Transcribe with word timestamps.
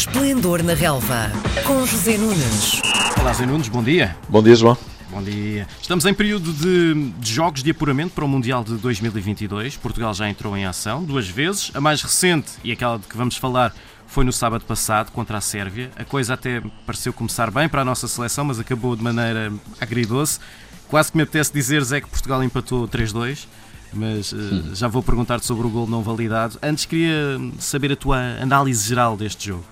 Esplendor 0.00 0.62
na 0.62 0.72
Relva, 0.72 1.30
com 1.66 1.84
José 1.84 2.16
Nunes. 2.16 2.80
Olá, 3.20 3.34
Zé 3.34 3.44
Nunes, 3.44 3.68
bom 3.68 3.82
dia. 3.82 4.16
Bom 4.30 4.42
dia, 4.42 4.56
João. 4.56 4.74
Bom 5.10 5.22
dia. 5.22 5.68
Estamos 5.78 6.06
em 6.06 6.14
período 6.14 6.54
de, 6.54 7.12
de, 7.18 7.30
jogos 7.30 7.62
de 7.62 7.70
apuramento 7.70 8.14
para 8.14 8.24
o 8.24 8.28
Mundial 8.28 8.64
de 8.64 8.76
2022. 8.76 9.76
Portugal 9.76 10.14
já 10.14 10.26
entrou 10.26 10.56
em 10.56 10.64
ação 10.64 11.04
duas 11.04 11.28
vezes. 11.28 11.70
A 11.74 11.82
mais 11.82 12.00
recente, 12.00 12.50
e 12.64 12.72
aquela 12.72 12.98
de 12.98 13.06
que 13.06 13.14
vamos 13.14 13.36
falar, 13.36 13.74
foi 14.06 14.24
no 14.24 14.32
sábado 14.32 14.64
passado 14.64 15.12
contra 15.12 15.36
a 15.36 15.40
Sérvia. 15.42 15.90
A 15.96 16.04
coisa 16.04 16.32
até 16.32 16.62
pareceu 16.86 17.12
começar 17.12 17.50
bem 17.50 17.68
para 17.68 17.82
a 17.82 17.84
nossa 17.84 18.08
seleção, 18.08 18.46
mas 18.46 18.58
acabou 18.58 18.96
de 18.96 19.02
maneira 19.02 19.52
agridoce. 19.78 20.40
Quase 20.88 21.12
que 21.12 21.18
me 21.18 21.24
apetece 21.24 21.52
dizer, 21.52 21.84
Zé, 21.84 22.00
que 22.00 22.08
Portugal 22.08 22.42
empatou 22.42 22.88
3-2 22.88 23.46
mas 23.92 24.30
uh, 24.30 24.72
já 24.72 24.86
vou 24.86 25.02
perguntar-te 25.02 25.44
sobre 25.44 25.66
o 25.66 25.68
gol 25.68 25.84
não 25.84 26.00
validado. 26.00 26.56
Antes 26.62 26.86
queria 26.86 27.36
saber 27.58 27.90
a 27.90 27.96
tua 27.96 28.16
análise 28.40 28.88
geral 28.88 29.16
deste 29.16 29.48
jogo. 29.48 29.64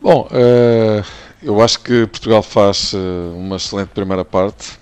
Bom, 0.00 0.28
uh, 0.30 1.04
eu 1.42 1.60
acho 1.60 1.80
que 1.80 2.06
Portugal 2.06 2.42
faz 2.42 2.92
uh, 2.92 3.34
uma 3.36 3.56
excelente 3.56 3.88
primeira 3.88 4.24
parte. 4.24 4.78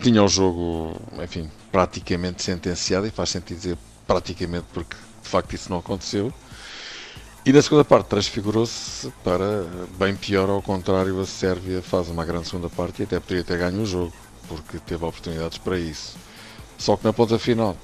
tinha 0.00 0.22
o 0.22 0.28
jogo, 0.28 0.96
enfim, 1.22 1.50
praticamente 1.72 2.42
sentenciado 2.42 3.06
e 3.06 3.10
faz 3.10 3.30
sentido 3.30 3.56
dizer 3.56 3.78
praticamente 4.06 4.64
porque 4.72 4.96
de 5.22 5.28
facto 5.28 5.52
isso 5.54 5.70
não 5.70 5.78
aconteceu. 5.78 6.32
E 7.44 7.52
na 7.52 7.60
segunda 7.60 7.84
parte 7.84 8.06
transfigurou-se 8.06 9.12
para 9.22 9.66
bem 9.98 10.14
pior, 10.16 10.48
ao 10.48 10.62
contrário, 10.62 11.20
a 11.20 11.26
Sérvia 11.26 11.82
faz 11.82 12.08
uma 12.08 12.24
grande 12.24 12.48
segunda 12.48 12.68
parte 12.70 13.02
e 13.02 13.04
até 13.04 13.20
poderia 13.20 13.44
ter 13.44 13.58
ganho 13.58 13.82
o 13.82 13.86
jogo, 13.86 14.12
porque 14.48 14.78
teve 14.78 15.04
oportunidades 15.04 15.58
para 15.58 15.78
isso. 15.78 16.16
Só 16.78 16.96
que 16.96 17.04
na 17.04 17.12
ponta 17.12 17.38
final 17.38 17.76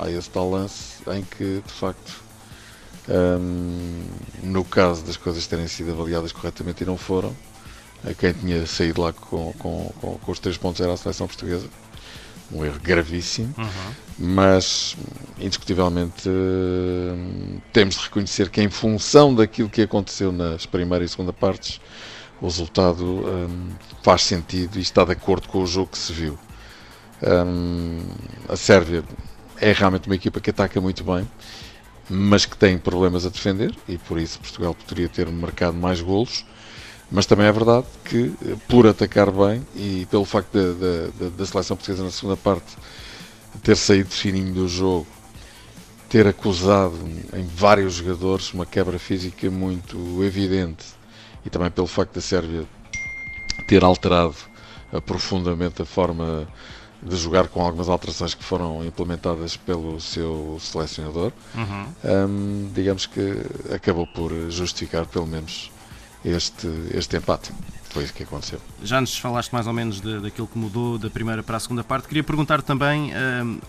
há 0.00 0.10
esse 0.10 0.30
tal 0.30 0.50
lance 0.50 0.96
em 1.08 1.22
que, 1.22 1.62
de 1.64 1.72
facto, 1.72 2.22
um, 3.10 4.04
no 4.42 4.64
caso 4.64 5.04
das 5.04 5.16
coisas 5.16 5.46
terem 5.46 5.66
sido 5.66 5.90
avaliadas 5.90 6.32
corretamente 6.32 6.84
e 6.84 6.86
não 6.86 6.96
foram, 6.96 7.34
quem 8.18 8.32
tinha 8.32 8.66
saído 8.66 9.02
lá 9.02 9.12
com, 9.12 9.52
com, 9.58 9.92
com, 10.00 10.18
com 10.18 10.32
os 10.32 10.38
três 10.38 10.56
pontos 10.56 10.80
era 10.80 10.92
a 10.92 10.96
seleção 10.96 11.26
portuguesa. 11.26 11.68
Um 12.52 12.64
erro 12.64 12.80
gravíssimo, 12.82 13.54
uhum. 13.56 13.94
mas 14.18 14.96
indiscutivelmente 15.38 16.28
temos 17.72 17.94
de 17.94 18.02
reconhecer 18.02 18.48
que, 18.48 18.60
em 18.60 18.68
função 18.68 19.32
daquilo 19.32 19.70
que 19.70 19.82
aconteceu 19.82 20.32
nas 20.32 20.66
primeira 20.66 21.04
e 21.04 21.08
segunda 21.08 21.32
partes, 21.32 21.80
o 22.40 22.46
resultado 22.46 23.04
um, 23.04 23.68
faz 24.02 24.22
sentido 24.22 24.78
e 24.78 24.82
está 24.82 25.04
de 25.04 25.12
acordo 25.12 25.46
com 25.48 25.62
o 25.62 25.66
jogo 25.66 25.92
que 25.92 25.98
se 25.98 26.12
viu. 26.12 26.36
Um, 27.22 28.00
a 28.48 28.56
Sérvia 28.56 29.04
é 29.60 29.72
realmente 29.72 30.06
uma 30.08 30.16
equipa 30.16 30.40
que 30.40 30.50
ataca 30.50 30.80
muito 30.80 31.04
bem, 31.04 31.28
mas 32.10 32.44
que 32.44 32.56
tem 32.56 32.76
problemas 32.76 33.24
a 33.24 33.28
defender 33.28 33.74
e 33.88 33.96
por 33.96 34.18
isso 34.18 34.40
Portugal 34.40 34.74
poderia 34.74 35.08
ter 35.08 35.30
marcado 35.30 35.76
mais 35.76 36.00
golos. 36.00 36.44
Mas 37.12 37.26
também 37.26 37.46
é 37.46 37.52
verdade 37.52 37.86
que, 38.04 38.32
por 38.68 38.86
atacar 38.86 39.30
bem 39.32 39.66
e 39.74 40.06
pelo 40.10 40.24
facto 40.24 40.52
da, 41.36 41.46
seleção 41.46 41.76
portuguesa 41.76 42.04
na 42.04 42.10
segunda 42.10 42.36
parte 42.36 42.76
ter 43.64 43.76
saído 43.76 44.10
fininho 44.10 44.54
do 44.54 44.68
jogo, 44.68 45.06
ter 46.08 46.26
acusado 46.26 46.96
em 47.34 47.44
vários 47.44 47.94
jogadores 47.94 48.52
uma 48.52 48.64
quebra 48.64 48.98
física 48.98 49.50
muito 49.50 50.22
evidente 50.22 50.86
e 51.44 51.50
também 51.50 51.70
pelo 51.70 51.86
facto 51.86 52.14
da 52.14 52.20
Sérvia 52.20 52.64
ter 53.66 53.84
alterado 53.84 54.36
profundamente 55.04 55.82
a 55.82 55.84
forma 55.84 56.48
de 57.02 57.16
jogar 57.16 57.48
com 57.48 57.62
algumas 57.62 57.88
alterações 57.88 58.34
que 58.34 58.44
foram 58.44 58.84
implementadas 58.84 59.56
pelo 59.56 60.00
seu 60.00 60.58
selecionador, 60.60 61.32
uhum. 61.54 61.86
um, 62.04 62.70
digamos 62.74 63.06
que 63.06 63.36
acabou 63.74 64.06
por 64.06 64.32
justificar 64.50 65.06
pelo 65.06 65.26
menos 65.26 65.70
este, 66.24 66.68
este 66.92 67.16
empate. 67.16 67.52
Foi 67.90 68.04
isso 68.04 68.14
que 68.14 68.22
aconteceu. 68.22 68.60
Já 68.84 69.00
nos 69.00 69.18
falaste 69.18 69.50
mais 69.50 69.66
ou 69.66 69.72
menos 69.72 70.00
de, 70.00 70.20
daquilo 70.20 70.46
que 70.46 70.56
mudou 70.56 70.96
da 70.96 71.10
primeira 71.10 71.42
para 71.42 71.56
a 71.56 71.60
segunda 71.60 71.82
parte. 71.82 72.06
Queria 72.06 72.22
perguntar 72.22 72.62
também, 72.62 73.10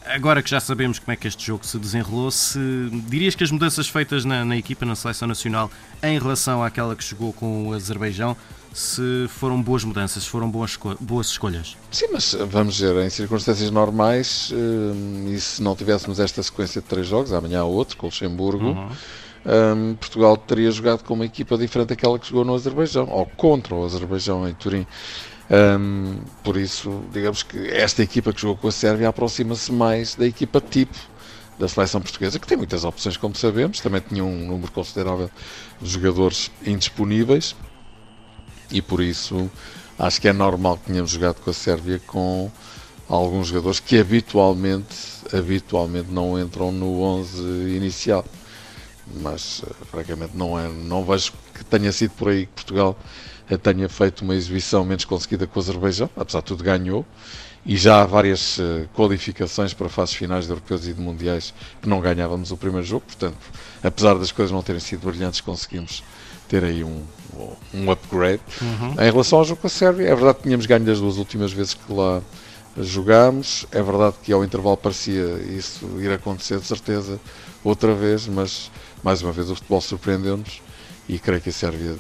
agora 0.06 0.44
que 0.44 0.50
já 0.50 0.60
sabemos 0.60 1.00
como 1.00 1.12
é 1.12 1.16
que 1.16 1.28
este 1.28 1.44
jogo 1.44 1.66
se 1.66 1.80
desenrolou, 1.80 2.30
se 2.30 2.60
dirias 3.08 3.34
que 3.34 3.44
as 3.44 3.50
mudanças 3.50 3.88
feitas 3.88 4.24
na, 4.24 4.46
na 4.46 4.56
equipa, 4.56 4.86
na 4.86 4.96
seleção 4.96 5.28
nacional, 5.28 5.72
em 6.04 6.20
relação 6.20 6.64
àquela 6.64 6.96
que 6.96 7.04
jogou 7.04 7.34
com 7.34 7.70
o 7.70 7.74
Azerbaijão, 7.74 8.38
se 8.74 9.28
foram 9.28 9.62
boas 9.62 9.84
mudanças, 9.84 10.24
se 10.24 10.30
foram 10.30 10.50
boas, 10.50 10.78
boas 11.00 11.28
escolhas. 11.28 11.76
Sim, 11.92 12.08
mas 12.14 12.34
vamos 12.34 12.80
ver, 12.80 12.96
em 13.04 13.10
circunstâncias 13.10 13.70
normais, 13.70 14.52
e 15.28 15.40
se 15.40 15.62
não 15.62 15.76
tivéssemos 15.76 16.20
esta 16.20 16.42
sequência 16.42 16.82
de 16.82 16.88
três 16.88 17.08
jogos, 17.08 17.34
amanhã 17.34 17.62
há 17.62 17.66
outro, 17.66 17.98
com 17.98 18.06
o 18.06 18.10
Luxemburgo, 18.10 18.68
uhum. 18.68 18.90
um, 19.46 19.96
Portugal 19.96 20.38
teria 20.38 20.72
jogado 20.72 21.04
com 21.04 21.14
uma 21.14 21.26
equipa 21.26 21.58
diferente 21.58 21.90
daquela 21.90 22.18
que 22.18 22.30
jogou 22.30 22.46
no 22.46 22.56
Azerbaijão, 22.56 23.10
ou 23.10 23.26
contra 23.26 23.76
o 23.76 23.84
Azerbaijão 23.84 24.48
em 24.48 24.54
Turim. 24.54 24.88
Um, 25.50 26.22
por 26.44 26.56
isso, 26.56 27.04
digamos 27.12 27.44
que 27.44 27.68
esta 27.68 28.02
equipa 28.02 28.32
que 28.32 28.40
jogou 28.40 28.56
com 28.56 28.70
a 28.70 28.72
Sérvia 28.72 29.10
aproxima-se 29.10 29.70
mais 29.74 30.16
da 30.16 30.26
equipa 30.26 30.62
tipo 30.62 30.96
da 31.60 31.68
seleção 31.68 32.02
portuguesa, 32.02 32.40
que 32.40 32.48
tem 32.48 32.58
muitas 32.58 32.86
opções, 32.86 33.18
como 33.18 33.36
sabemos, 33.36 33.82
também 33.82 34.02
tinha 34.02 34.24
um 34.24 34.48
número 34.48 34.72
considerável 34.72 35.30
de 35.80 35.90
jogadores 35.90 36.50
indisponíveis 36.66 37.54
e 38.72 38.82
por 38.82 39.02
isso 39.02 39.50
acho 39.98 40.20
que 40.20 40.28
é 40.28 40.34
normal 40.34 40.78
que 40.78 40.92
tenhamos 40.92 41.12
jogado 41.12 41.42
com 41.42 41.50
a 41.50 41.54
Sérvia 41.54 42.02
com 42.08 42.52
alguns 43.08 43.48
jogadores 43.48 43.80
que 43.80 44.00
habitualmente, 44.00 44.96
habitualmente 45.34 46.10
não 46.10 46.40
entram 46.40 46.72
no 46.72 47.02
11 47.02 47.42
inicial. 47.76 48.26
Mas, 49.22 49.62
eh, 49.68 49.86
francamente, 49.92 50.38
não, 50.38 50.58
é, 50.58 50.70
não 50.70 51.04
vejo 51.04 51.34
que 51.54 51.66
tenha 51.66 51.92
sido 51.92 52.12
por 52.12 52.30
aí 52.30 52.46
que 52.46 52.54
Portugal 52.54 52.98
eh, 53.50 53.58
tenha 53.58 53.90
feito 53.90 54.22
uma 54.22 54.34
exibição 54.34 54.86
menos 54.86 55.04
conseguida 55.04 55.46
com 55.46 55.60
o 55.60 55.62
Azerbaijão, 55.62 56.10
apesar 56.16 56.40
de 56.40 56.46
tudo 56.46 56.64
ganhou, 56.64 57.06
e 57.66 57.76
já 57.78 58.02
há 58.02 58.06
várias 58.06 58.58
uh, 58.58 58.88
qualificações 58.96 59.74
para 59.74 59.88
fases 59.88 60.16
finais 60.16 60.46
de 60.46 60.52
europeus 60.52 60.88
e 60.88 60.94
de 60.94 61.02
mundiais 61.02 61.54
que 61.82 61.88
não 61.88 62.02
ganhávamos 62.02 62.52
o 62.52 62.58
primeiro 62.58 62.86
jogo, 62.86 63.06
portanto, 63.06 63.38
apesar 63.84 64.16
das 64.16 64.32
coisas 64.32 64.52
não 64.52 64.64
terem 64.64 64.80
sido 64.80 65.06
brilhantes, 65.06 65.42
conseguimos 65.42 66.04
ter 66.52 66.66
aí 66.66 66.84
um, 66.84 67.02
um 67.74 67.90
upgrade. 67.90 68.42
Uhum. 68.62 68.92
Em 68.92 69.10
relação 69.10 69.40
ao 69.40 69.46
jogo 69.46 69.62
com 69.62 69.68
a 69.68 69.70
Sérvia, 69.70 70.10
é 70.10 70.14
verdade 70.14 70.40
que 70.40 70.44
tínhamos 70.44 70.66
ganho 70.66 70.84
das 70.84 71.00
duas 71.00 71.16
últimas 71.16 71.54
vezes 71.54 71.76
que 71.76 71.94
lá 71.94 72.22
jogámos, 72.78 73.66
é 73.72 73.82
verdade 73.82 74.16
que 74.22 74.34
ao 74.34 74.44
intervalo 74.44 74.76
parecia 74.76 75.38
isso 75.58 75.86
ir 76.00 76.12
acontecer 76.12 76.60
de 76.60 76.66
certeza 76.66 77.18
outra 77.64 77.94
vez, 77.94 78.28
mas 78.28 78.70
mais 79.02 79.22
uma 79.22 79.32
vez 79.32 79.50
o 79.50 79.56
futebol 79.56 79.80
surpreendeu-nos 79.80 80.62
e 81.08 81.18
creio 81.18 81.42
que 81.42 81.50
a 81.50 81.54
Sérvia 81.54 81.96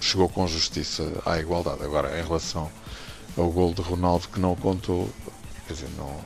chegou 0.00 0.28
com 0.28 0.46
justiça 0.46 1.06
à 1.26 1.38
igualdade. 1.38 1.82
Agora, 1.82 2.18
em 2.18 2.22
relação 2.22 2.70
ao 3.36 3.50
gol 3.50 3.74
de 3.74 3.82
Ronaldo 3.82 4.26
que 4.28 4.40
não 4.40 4.56
contou, 4.56 5.10
quer 5.66 5.74
dizer, 5.74 5.88
não, 5.98 6.16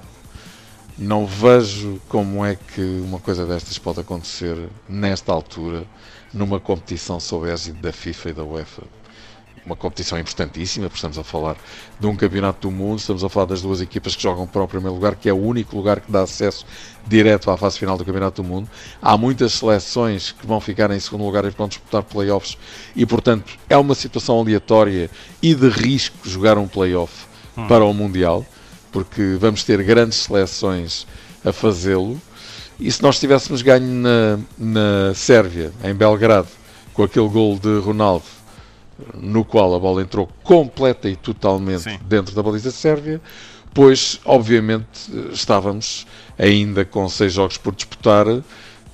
não 1.00 1.24
vejo 1.24 1.98
como 2.10 2.44
é 2.44 2.54
que 2.54 2.82
uma 3.02 3.18
coisa 3.18 3.46
destas 3.46 3.78
pode 3.78 4.00
acontecer 4.00 4.68
nesta 4.86 5.32
altura 5.32 5.84
numa 6.32 6.60
competição 6.60 7.18
sob 7.18 7.48
égide 7.48 7.80
da 7.80 7.90
FIFA 7.90 8.28
e 8.28 8.32
da 8.34 8.44
UEFA. 8.44 8.82
Uma 9.64 9.74
competição 9.74 10.18
importantíssima, 10.18 10.86
porque 10.86 10.98
estamos 10.98 11.18
a 11.18 11.24
falar 11.24 11.56
de 11.98 12.06
um 12.06 12.14
campeonato 12.14 12.68
do 12.68 12.70
mundo, 12.70 12.98
estamos 12.98 13.24
a 13.24 13.30
falar 13.30 13.46
das 13.46 13.62
duas 13.62 13.80
equipas 13.80 14.14
que 14.14 14.22
jogam 14.22 14.46
para 14.46 14.62
o 14.62 14.68
primeiro 14.68 14.94
lugar, 14.94 15.14
que 15.14 15.28
é 15.28 15.32
o 15.32 15.38
único 15.38 15.74
lugar 15.74 16.00
que 16.00 16.12
dá 16.12 16.22
acesso 16.22 16.66
direto 17.06 17.50
à 17.50 17.56
fase 17.56 17.78
final 17.78 17.96
do 17.96 18.04
campeonato 18.04 18.42
do 18.42 18.48
mundo. 18.48 18.68
Há 19.00 19.16
muitas 19.16 19.54
seleções 19.54 20.32
que 20.32 20.46
vão 20.46 20.60
ficar 20.60 20.90
em 20.90 21.00
segundo 21.00 21.24
lugar 21.24 21.46
e 21.46 21.50
vão 21.50 21.66
disputar 21.68 22.02
playoffs, 22.02 22.58
e 22.94 23.06
portanto 23.06 23.58
é 23.70 23.76
uma 23.76 23.94
situação 23.94 24.38
aleatória 24.38 25.10
e 25.42 25.54
de 25.54 25.68
risco 25.70 26.28
jogar 26.28 26.58
um 26.58 26.68
playoff 26.68 27.26
hum. 27.56 27.66
para 27.66 27.84
o 27.84 27.94
Mundial, 27.94 28.44
porque 28.92 29.36
vamos 29.38 29.64
ter 29.64 29.82
grandes 29.82 30.18
seleções 30.18 31.06
a 31.44 31.52
fazê-lo 31.52 32.20
e 32.80 32.90
se 32.90 33.02
nós 33.02 33.20
tivéssemos 33.20 33.60
ganho 33.60 33.86
na, 33.86 34.38
na 34.58 35.14
Sérvia, 35.14 35.70
em 35.84 35.94
Belgrado, 35.94 36.48
com 36.94 37.02
aquele 37.02 37.28
gol 37.28 37.58
de 37.58 37.78
Ronaldo, 37.78 38.24
no 39.14 39.44
qual 39.44 39.74
a 39.74 39.78
bola 39.78 40.02
entrou 40.02 40.28
completa 40.42 41.08
e 41.08 41.14
totalmente 41.14 41.82
Sim. 41.82 41.98
dentro 42.02 42.34
da 42.34 42.42
baliza 42.42 42.70
sérvia, 42.70 43.20
pois 43.74 44.18
obviamente 44.24 45.10
estávamos 45.32 46.06
ainda 46.38 46.84
com 46.84 47.08
seis 47.08 47.34
jogos 47.34 47.58
por 47.58 47.74
disputar, 47.74 48.26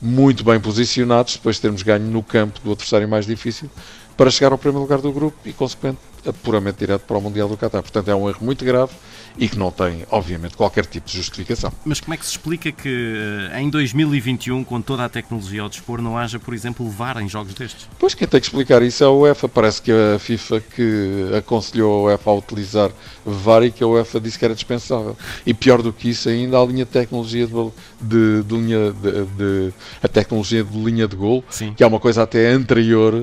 muito 0.03 0.45
bem 0.45 0.61
posicionados, 0.61 1.35
depois 1.35 1.57
de 1.57 1.63
termos 1.63 1.83
ganho 1.83 2.07
no 2.07 2.23
campo 2.23 2.61
do 2.63 2.73
adversário 2.73 3.09
mais 3.09 3.25
difícil, 3.25 3.71
para 4.17 4.31
chegar 4.31 4.53
ao 4.53 4.59
primeiro 4.59 4.83
lugar 4.83 4.99
do 4.99 5.13
grupo 5.13 5.37
e, 5.45 5.53
consequente, 5.53 5.99
puramente 6.33 6.79
direto 6.79 7.03
para 7.03 7.19
o 7.19 7.21
Mundial 7.21 7.49
do 7.49 7.57
Qatar. 7.57 7.83
Portanto, 7.83 8.09
é 8.09 8.15
um 8.15 8.29
erro 8.29 8.39
muito 8.43 8.65
grave 8.65 8.93
e 9.39 9.49
que 9.49 9.59
não 9.59 9.71
tem, 9.71 10.05
obviamente, 10.11 10.57
qualquer 10.57 10.87
tipo 10.87 11.07
de 11.07 11.17
justificação. 11.17 11.73
Mas 11.85 12.01
como 12.01 12.15
é 12.15 12.17
que 12.17 12.25
se 12.25 12.33
explica 12.33 12.73
que 12.73 13.49
eh, 13.53 13.61
em 13.61 13.69
2021, 13.69 14.65
com 14.65 14.81
toda 14.81 15.05
a 15.05 15.09
tecnologia 15.09 15.63
ao 15.63 15.69
dispor, 15.69 16.01
não 16.01 16.17
haja, 16.17 16.39
por 16.39 16.55
exemplo, 16.55 16.87
levar 16.87 17.21
em 17.21 17.29
jogos 17.29 17.55
destes? 17.55 17.89
Pois 17.99 18.15
quem 18.15 18.27
tem 18.27 18.41
que 18.41 18.47
explicar 18.47 18.83
isso 18.83 19.05
é 19.05 19.07
a 19.07 19.11
UEFA. 19.11 19.49
Parece 19.49 19.83
que 19.83 19.93
a 19.93 20.19
FIFA 20.19 20.61
que 20.61 21.31
aconselhou 21.37 22.09
a 22.09 22.11
UEFA 22.13 22.31
a 22.31 22.35
utilizar 22.35 22.91
VAR 23.25 23.63
e 23.63 23.71
que 23.71 23.85
a 23.85 23.87
UEFA 23.87 24.21
disse 24.21 24.39
que 24.39 24.45
era 24.45 24.55
dispensável. 24.55 25.17
E 25.45 25.53
pior 25.53 25.83
do 25.83 25.93
que 25.93 26.09
isso 26.09 26.29
ainda, 26.29 26.59
a 26.59 26.65
linha 26.65 26.85
de 26.85 26.91
tecnologia 26.91 27.47
de, 27.47 27.53
de, 28.01 28.43
de 28.43 28.55
linha 28.55 28.93
de, 28.93 29.25
de, 29.25 29.75
a 30.03 30.09
tecnologia 30.09 30.65
de 30.65 30.79
linha 30.79 31.07
de 31.07 31.17
gol, 31.17 31.45
Sim. 31.51 31.75
que 31.75 31.83
é 31.83 31.87
uma 31.87 32.01
coisa 32.01 32.23
até 32.23 32.49
anterior 32.51 33.15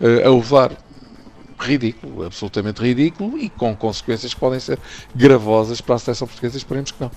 uh, 0.00 0.28
ao 0.28 0.40
VAR 0.40 0.72
ridículo, 1.58 2.24
absolutamente 2.24 2.80
ridículo 2.82 3.38
e 3.38 3.48
com 3.48 3.74
consequências 3.74 4.34
que 4.34 4.40
podem 4.40 4.60
ser 4.60 4.78
gravosas 5.14 5.80
para 5.80 5.94
a 5.94 5.98
seleção 5.98 6.26
portuguesa. 6.26 6.56
Esperemos 6.56 6.90
que 6.90 7.00
não. 7.00 7.10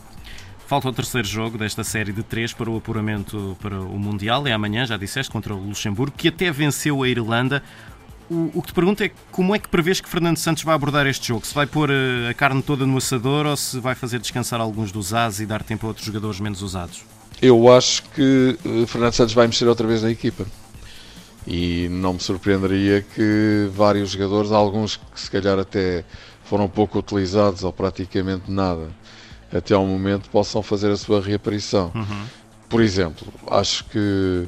Falta 0.70 0.88
o 0.88 0.94
terceiro 0.94 1.28
jogo 1.28 1.58
desta 1.58 1.84
série 1.84 2.14
de 2.14 2.22
três 2.22 2.54
para 2.54 2.70
o 2.70 2.78
apuramento 2.78 3.58
para 3.60 3.80
o 3.82 3.98
Mundial. 3.98 4.46
É 4.46 4.54
amanhã, 4.54 4.86
já 4.86 4.98
disseste, 4.98 5.32
contra 5.32 5.54
o 5.54 5.58
Luxemburgo, 5.58 6.16
que 6.16 6.28
até 6.28 6.52
venceu 6.52 7.02
a 7.02 7.10
Irlanda. 7.10 7.64
O, 8.30 8.52
o 8.54 8.62
que 8.62 8.68
te 8.68 8.74
pergunto 8.74 9.04
é 9.04 9.10
como 9.32 9.56
é 9.56 9.58
que 9.58 9.68
prevês 9.68 10.00
que 10.00 10.08
Fernando 10.08 10.38
Santos 10.38 10.62
vai 10.62 10.76
abordar 10.76 11.08
este 11.08 11.30
jogo? 11.30 11.44
Se 11.44 11.56
vai 11.56 11.66
pôr 11.66 11.90
eh, 11.90 12.30
a 12.30 12.34
carne 12.36 12.62
toda 12.62 12.86
no 12.86 12.98
assador 12.98 13.48
ou 13.48 13.58
se 13.58 13.80
vai 13.80 13.96
fazer 13.96 14.20
descansar 14.20 14.62
alguns 14.62 14.92
dos 14.92 15.12
ases 15.12 15.40
e 15.40 15.48
dar 15.48 15.64
tempo 15.64 15.88
a 15.88 15.90
outros 15.90 16.06
jogadores 16.06 16.40
menos 16.40 16.62
usados? 16.62 17.04
Eu 17.42 17.76
acho 17.76 18.04
que 18.12 18.56
eh, 18.64 18.86
Fernando 18.86 19.14
Santos 19.14 19.34
vai 19.34 19.48
mexer 19.48 19.68
outra 19.68 19.88
vez 19.88 20.04
na 20.04 20.12
equipa 20.12 20.46
e 21.50 21.90
não 21.90 22.14
me 22.14 22.20
surpreenderia 22.20 23.02
que 23.02 23.68
vários 23.74 24.12
jogadores, 24.12 24.52
alguns 24.52 24.98
que 24.98 25.20
se 25.20 25.32
calhar 25.32 25.58
até 25.58 26.06
foram 26.44 26.70
pouco 26.70 27.00
utilizados 27.00 27.64
ou 27.64 27.74
praticamente 27.74 28.52
nada 28.52 28.88
até 29.52 29.74
ao 29.74 29.84
momento, 29.84 30.30
possam 30.30 30.62
fazer 30.62 30.92
a 30.92 30.96
sua 30.96 31.20
reaparição. 31.20 31.92
Uhum. 31.96 32.26
Por 32.70 32.82
exemplo, 32.82 33.34
acho 33.48 33.84
que 33.86 34.48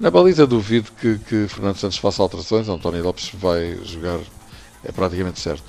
na 0.00 0.10
baliza 0.10 0.44
duvido 0.44 0.90
que, 1.00 1.16
que 1.18 1.46
Fernando 1.46 1.76
Santos 1.76 1.98
faça 1.98 2.20
alterações, 2.20 2.68
António 2.68 3.04
Lopes 3.04 3.30
vai 3.34 3.78
jogar, 3.84 4.18
é 4.84 4.90
praticamente 4.90 5.38
certo. 5.38 5.62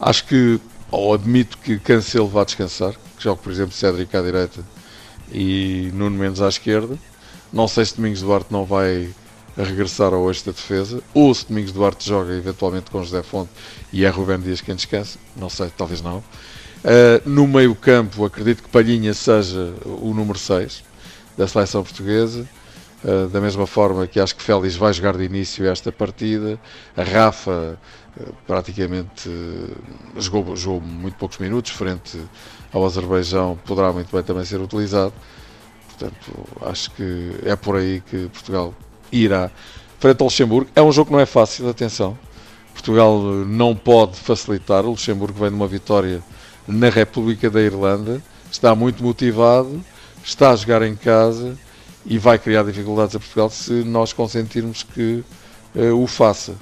Acho 0.00 0.24
que, 0.24 0.58
ou 0.90 1.12
admito 1.12 1.58
que 1.58 1.78
Cancelo 1.78 2.28
vá 2.28 2.44
descansar, 2.44 2.92
que 2.92 3.22
jogue, 3.22 3.42
por 3.42 3.52
exemplo, 3.52 3.72
Cédric 3.72 4.16
à 4.16 4.22
direita 4.22 4.64
e 5.30 5.90
Nuno 5.92 6.16
Mendes 6.16 6.40
à 6.40 6.48
esquerda. 6.48 6.98
Não 7.52 7.68
sei 7.68 7.84
se 7.84 7.96
Domingos 7.96 8.22
Duarte 8.22 8.50
não 8.50 8.64
vai 8.64 9.10
a 9.56 9.62
regressar 9.62 10.12
ao 10.12 10.28
eixo 10.28 10.46
da 10.46 10.52
defesa, 10.52 11.02
ou 11.12 11.32
se 11.34 11.46
Domingos 11.46 11.72
Duarte 11.72 12.08
joga 12.08 12.32
eventualmente 12.34 12.90
com 12.90 13.02
José 13.02 13.22
Fonte 13.22 13.50
e 13.92 14.04
é 14.04 14.08
Rubén 14.08 14.40
Dias 14.40 14.60
quem 14.60 14.74
descansa, 14.74 15.18
não 15.36 15.48
sei, 15.48 15.70
talvez 15.76 16.00
não. 16.00 16.18
Uh, 16.18 17.22
no 17.24 17.46
meio 17.46 17.74
campo, 17.74 18.24
acredito 18.24 18.62
que 18.62 18.68
Palhinha 18.68 19.14
seja 19.14 19.72
o 19.84 20.12
número 20.12 20.38
6 20.38 20.84
da 21.36 21.48
seleção 21.48 21.82
portuguesa, 21.82 22.46
uh, 23.04 23.28
da 23.28 23.40
mesma 23.40 23.66
forma 23.66 24.06
que 24.06 24.20
acho 24.20 24.34
que 24.36 24.42
Félix 24.42 24.76
vai 24.76 24.92
jogar 24.92 25.16
de 25.16 25.24
início 25.24 25.66
esta 25.66 25.90
partida, 25.90 26.58
a 26.96 27.02
Rafa 27.02 27.78
uh, 28.18 28.34
praticamente 28.46 29.30
jogou, 30.18 30.54
jogou 30.56 30.80
muito 30.80 31.16
poucos 31.16 31.38
minutos 31.38 31.70
frente 31.70 32.20
ao 32.72 32.84
Azerbaijão, 32.84 33.58
poderá 33.64 33.92
muito 33.92 34.14
bem 34.14 34.22
também 34.22 34.44
ser 34.44 34.60
utilizado. 34.60 35.14
Portanto, 35.88 36.48
acho 36.62 36.90
que 36.90 37.36
é 37.44 37.54
por 37.54 37.76
aí 37.76 38.02
que 38.10 38.28
Portugal 38.28 38.74
irá 39.12 39.50
frente 39.98 40.20
ao 40.20 40.26
Luxemburgo. 40.26 40.70
É 40.74 40.82
um 40.82 40.92
jogo 40.92 41.06
que 41.06 41.12
não 41.12 41.20
é 41.20 41.26
fácil, 41.26 41.68
atenção. 41.68 42.18
Portugal 42.72 43.18
não 43.20 43.74
pode 43.74 44.16
facilitar. 44.18 44.84
O 44.84 44.90
Luxemburgo 44.90 45.38
vem 45.38 45.48
de 45.48 45.54
uma 45.54 45.66
vitória 45.66 46.22
na 46.66 46.88
República 46.88 47.48
da 47.50 47.60
Irlanda, 47.60 48.22
está 48.50 48.74
muito 48.74 49.02
motivado, 49.02 49.82
está 50.22 50.50
a 50.50 50.56
jogar 50.56 50.82
em 50.82 50.94
casa 50.94 51.56
e 52.04 52.18
vai 52.18 52.38
criar 52.38 52.64
dificuldades 52.64 53.14
a 53.16 53.18
Portugal 53.18 53.48
se 53.48 53.72
nós 53.84 54.12
consentirmos 54.12 54.82
que 54.82 55.24
uh, 55.74 56.02
o 56.02 56.06
faça. 56.06 56.54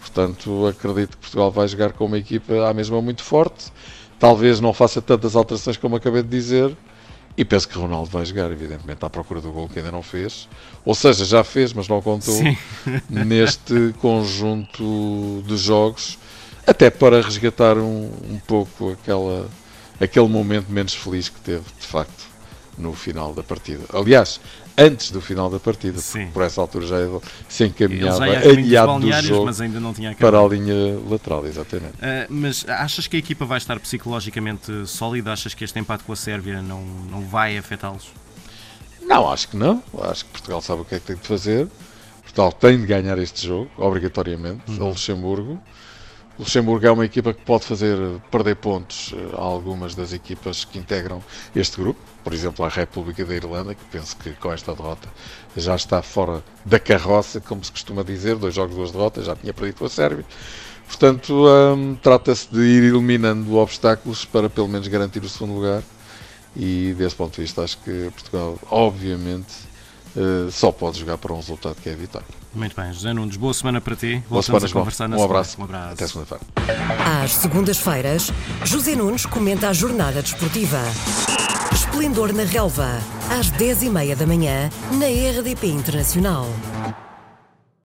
Portanto, 0.00 0.66
acredito 0.66 1.10
que 1.10 1.18
Portugal 1.18 1.50
vai 1.50 1.68
jogar 1.68 1.92
com 1.92 2.06
uma 2.06 2.18
equipa 2.18 2.68
à 2.68 2.74
mesma 2.74 3.00
muito 3.00 3.22
forte. 3.22 3.72
Talvez 4.18 4.60
não 4.60 4.72
faça 4.72 5.00
tantas 5.00 5.36
alterações 5.36 5.76
como 5.76 5.96
acabei 5.96 6.22
de 6.22 6.28
dizer, 6.28 6.76
e 7.36 7.44
penso 7.44 7.68
que 7.68 7.78
Ronaldo 7.78 8.10
vai 8.10 8.24
jogar, 8.24 8.50
evidentemente, 8.50 9.04
à 9.04 9.10
procura 9.10 9.40
do 9.40 9.50
gol 9.50 9.68
que 9.68 9.78
ainda 9.78 9.90
não 9.90 10.02
fez. 10.02 10.48
Ou 10.84 10.94
seja, 10.94 11.24
já 11.24 11.42
fez, 11.42 11.72
mas 11.72 11.88
não 11.88 12.02
contou 12.02 12.38
neste 13.08 13.94
conjunto 14.00 15.42
de 15.46 15.56
jogos, 15.56 16.18
até 16.66 16.90
para 16.90 17.22
resgatar 17.22 17.78
um, 17.78 18.10
um 18.30 18.40
pouco 18.46 18.92
aquela, 18.92 19.48
aquele 20.00 20.28
momento 20.28 20.70
menos 20.70 20.94
feliz 20.94 21.28
que 21.28 21.40
teve, 21.40 21.64
de 21.80 21.86
facto, 21.86 22.24
no 22.76 22.92
final 22.92 23.32
da 23.32 23.42
partida. 23.42 23.84
Aliás, 23.92 24.40
antes 24.76 25.10
do 25.10 25.20
final 25.20 25.50
da 25.50 25.58
partida, 25.58 25.98
Sim. 25.98 26.28
por 26.32 26.42
essa 26.42 26.60
altura 26.60 26.86
já 26.86 26.96
se 27.48 27.64
encaminhava 27.64 28.24
aliado 28.24 29.00
do 29.00 29.12
jogo 29.22 29.46
mas 29.46 29.60
ainda 29.60 29.80
não 29.80 29.92
tinha 29.92 30.14
para 30.14 30.38
a 30.38 30.48
linha 30.48 30.98
lateral, 31.08 31.46
exatamente. 31.46 31.94
Uh, 31.94 32.26
mas 32.28 32.64
achas 32.68 33.06
que 33.06 33.16
a 33.16 33.18
equipa 33.18 33.44
vai 33.44 33.58
estar 33.58 33.78
psicologicamente 33.80 34.86
sólida? 34.86 35.32
Achas 35.32 35.54
que 35.54 35.64
este 35.64 35.78
empate 35.78 36.04
com 36.04 36.12
a 36.12 36.16
Sérvia 36.16 36.62
não, 36.62 36.82
não 37.10 37.22
vai 37.22 37.56
afetá-los? 37.58 38.08
Não, 39.02 39.30
acho 39.30 39.48
que 39.48 39.56
não. 39.56 39.82
Acho 40.02 40.24
que 40.24 40.30
Portugal 40.30 40.60
sabe 40.62 40.82
o 40.82 40.84
que 40.84 40.94
é 40.94 41.00
que 41.00 41.06
tem 41.06 41.16
de 41.16 41.26
fazer. 41.26 41.68
Portugal 42.22 42.52
tem 42.52 42.80
de 42.80 42.86
ganhar 42.86 43.18
este 43.18 43.46
jogo, 43.46 43.70
obrigatoriamente, 43.76 44.62
uhum. 44.70 44.86
a 44.86 44.88
Luxemburgo. 44.88 45.60
O 46.42 46.44
Luxemburgo 46.44 46.84
é 46.84 46.90
uma 46.90 47.04
equipa 47.04 47.32
que 47.32 47.40
pode 47.44 47.64
fazer 47.64 47.96
perder 48.28 48.56
pontos 48.56 49.14
a 49.32 49.40
algumas 49.40 49.94
das 49.94 50.12
equipas 50.12 50.64
que 50.64 50.76
integram 50.76 51.22
este 51.54 51.80
grupo, 51.80 52.00
por 52.24 52.34
exemplo, 52.34 52.64
a 52.64 52.68
República 52.68 53.24
da 53.24 53.32
Irlanda, 53.32 53.76
que 53.76 53.84
penso 53.84 54.16
que 54.16 54.32
com 54.32 54.52
esta 54.52 54.74
derrota 54.74 55.08
já 55.56 55.76
está 55.76 56.02
fora 56.02 56.42
da 56.66 56.80
carroça, 56.80 57.40
como 57.40 57.62
se 57.62 57.70
costuma 57.70 58.02
dizer, 58.02 58.34
dois 58.34 58.56
jogos, 58.56 58.74
duas 58.74 58.90
derrotas, 58.90 59.26
já 59.26 59.36
tinha 59.36 59.54
perdido 59.54 59.78
com 59.78 59.84
a 59.84 59.88
Sérvia. 59.88 60.24
Portanto, 60.88 61.46
um, 61.46 61.94
trata-se 61.94 62.52
de 62.52 62.60
ir 62.60 62.82
eliminando 62.92 63.54
obstáculos 63.54 64.24
para 64.24 64.50
pelo 64.50 64.66
menos 64.66 64.88
garantir 64.88 65.22
o 65.22 65.28
segundo 65.28 65.54
lugar. 65.54 65.80
E 66.56 66.92
desse 66.98 67.14
ponto 67.14 67.36
de 67.36 67.42
vista, 67.42 67.62
acho 67.62 67.78
que 67.78 68.10
Portugal, 68.10 68.58
obviamente, 68.68 69.54
uh, 70.16 70.50
só 70.50 70.72
pode 70.72 70.98
jogar 70.98 71.18
para 71.18 71.32
um 71.32 71.36
resultado 71.36 71.76
que 71.80 71.88
é 71.88 71.94
vitória. 71.94 72.41
Muito 72.54 72.76
bem, 72.76 72.92
José 72.92 73.12
Nunes, 73.12 73.36
boa 73.36 73.54
semana 73.54 73.80
para 73.80 73.96
ti. 73.96 74.22
Boa 74.28 74.42
Voltamos 74.42 74.64
a 74.64 74.74
conversar 74.74 75.08
na 75.08 75.16
um 75.16 75.24
abraço. 75.24 75.60
Um 75.60 75.64
abraço. 75.64 75.92
Até 75.94 76.06
segunda-feira. 76.06 76.44
Às 77.22 77.34
segundas-feiras, 77.34 78.30
José 78.64 78.94
Nunes 78.94 79.24
comenta 79.24 79.68
a 79.68 79.72
jornada 79.72 80.20
desportiva. 80.22 80.80
Esplendor 81.72 82.32
na 82.32 82.44
Relva, 82.44 82.98
às 83.30 83.50
10h30 83.52 84.14
da 84.16 84.26
manhã, 84.26 84.70
na 84.92 85.06
RDP 85.06 85.68
Internacional. 85.68 86.46